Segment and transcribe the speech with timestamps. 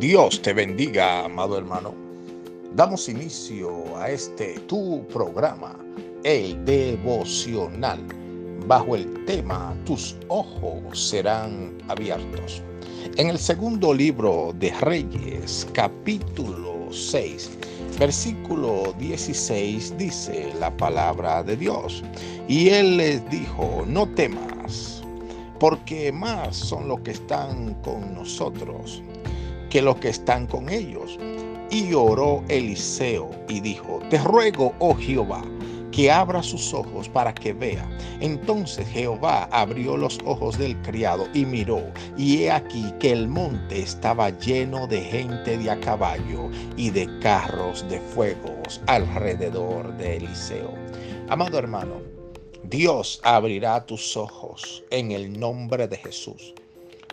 [0.00, 1.94] Dios te bendiga, amado hermano.
[2.74, 5.76] Damos inicio a este tu programa,
[6.24, 8.00] el devocional,
[8.66, 12.62] bajo el tema Tus ojos serán abiertos.
[13.18, 17.50] En el segundo libro de Reyes, capítulo 6,
[17.98, 22.02] versículo 16, dice la palabra de Dios.
[22.48, 25.02] Y él les dijo, no temas,
[25.58, 29.02] porque más son los que están con nosotros
[29.70, 31.18] que los que están con ellos.
[31.70, 35.42] Y oró Eliseo y dijo, te ruego, oh Jehová,
[35.92, 37.88] que abra sus ojos para que vea.
[38.20, 41.82] Entonces Jehová abrió los ojos del criado y miró,
[42.16, 47.08] y he aquí que el monte estaba lleno de gente de a caballo y de
[47.20, 50.74] carros de fuegos alrededor de Eliseo.
[51.28, 52.00] Amado hermano,
[52.64, 56.54] Dios abrirá tus ojos en el nombre de Jesús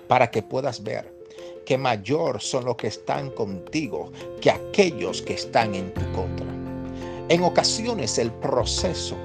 [0.08, 1.17] para que puedas ver
[1.66, 6.48] que mayor son los que están contigo que aquellos que están en tu contra.
[7.30, 9.18] En ocasiones el proceso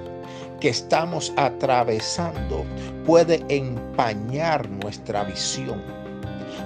[0.61, 2.64] que estamos atravesando
[3.06, 5.81] puede empañar nuestra visión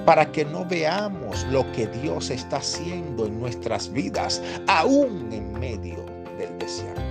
[0.07, 5.97] para que no veamos lo que Dios está haciendo en nuestras vidas, aún en medio
[6.39, 7.03] del desierto.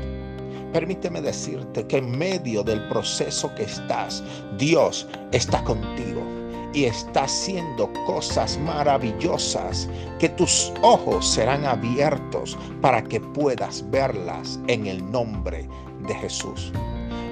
[0.74, 4.24] Permíteme decirte que en medio del proceso que estás,
[4.58, 6.22] Dios está contigo
[6.76, 9.88] y está haciendo cosas maravillosas
[10.20, 15.70] que tus ojos serán abiertos para que puedas verlas en el nombre
[16.06, 16.74] de Jesús.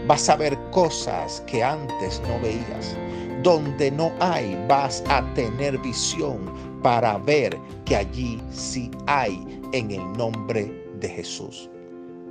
[0.07, 2.95] Vas a ver cosas que antes no veías.
[3.43, 6.39] Donde no hay, vas a tener visión
[6.81, 10.71] para ver que allí sí hay en el nombre
[11.01, 11.69] de Jesús.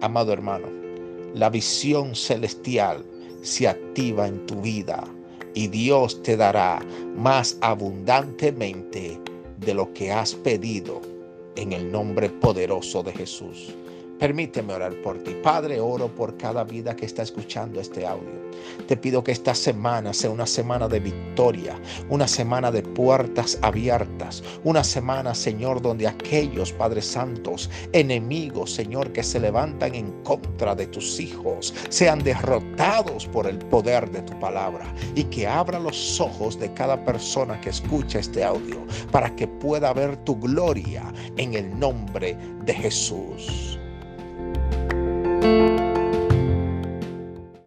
[0.01, 0.69] Amado hermano,
[1.35, 3.05] la visión celestial
[3.43, 5.05] se activa en tu vida
[5.55, 6.81] y Dios te dará
[7.17, 9.19] más abundantemente
[9.59, 11.01] de lo que has pedido
[11.57, 13.75] en el nombre poderoso de Jesús.
[14.23, 15.35] Permíteme orar por ti.
[15.43, 18.41] Padre, oro por cada vida que está escuchando este audio.
[18.87, 21.77] Te pido que esta semana sea una semana de victoria,
[22.09, 29.25] una semana de puertas abiertas, una semana, Señor, donde aquellos, Padres Santos, enemigos, Señor, que
[29.25, 34.85] se levantan en contra de tus hijos, sean derrotados por el poder de tu palabra
[35.17, 39.93] y que abra los ojos de cada persona que escucha este audio para que pueda
[39.93, 43.81] ver tu gloria en el nombre de Jesús.